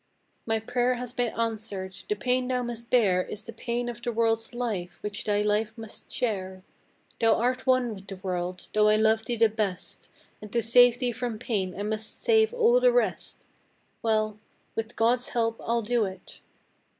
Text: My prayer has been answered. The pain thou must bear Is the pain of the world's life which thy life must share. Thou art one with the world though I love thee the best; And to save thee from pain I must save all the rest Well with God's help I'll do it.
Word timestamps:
My 0.47 0.57
prayer 0.57 0.95
has 0.95 1.13
been 1.13 1.31
answered. 1.39 1.95
The 2.09 2.15
pain 2.15 2.47
thou 2.47 2.63
must 2.63 2.89
bear 2.89 3.21
Is 3.23 3.43
the 3.43 3.53
pain 3.53 3.87
of 3.87 4.01
the 4.01 4.11
world's 4.11 4.51
life 4.55 4.97
which 5.01 5.23
thy 5.25 5.43
life 5.43 5.77
must 5.77 6.11
share. 6.11 6.63
Thou 7.19 7.35
art 7.35 7.67
one 7.67 7.93
with 7.93 8.07
the 8.07 8.15
world 8.15 8.67
though 8.73 8.87
I 8.87 8.95
love 8.95 9.25
thee 9.25 9.35
the 9.35 9.47
best; 9.47 10.09
And 10.41 10.51
to 10.53 10.61
save 10.63 10.97
thee 10.97 11.11
from 11.11 11.37
pain 11.37 11.79
I 11.79 11.83
must 11.83 12.19
save 12.23 12.51
all 12.51 12.79
the 12.79 12.91
rest 12.91 13.43
Well 14.01 14.39
with 14.75 14.95
God's 14.95 15.29
help 15.29 15.61
I'll 15.63 15.83
do 15.83 16.05
it. 16.05 16.39